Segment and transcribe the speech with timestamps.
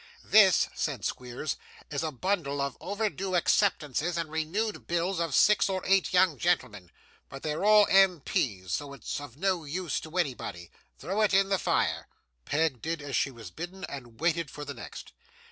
[0.23, 1.57] 'This,' said Squeers,
[1.91, 6.89] 'is a bundle of overdue acceptances and renewed bills of six or eight young gentlemen,
[7.29, 10.71] but they're all MPs, so it's of no use to anybody.
[10.97, 12.07] Throw it in the fire!'
[12.45, 15.11] Peg did as she was bidden, and waited for the next.